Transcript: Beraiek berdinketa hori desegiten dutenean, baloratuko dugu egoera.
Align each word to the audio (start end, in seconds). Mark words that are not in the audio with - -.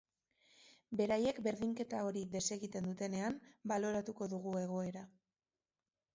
Beraiek 1.01 1.41
berdinketa 1.47 1.99
hori 2.07 2.23
desegiten 2.37 2.89
dutenean, 2.91 3.39
baloratuko 3.75 4.31
dugu 4.35 4.57
egoera. 4.65 5.07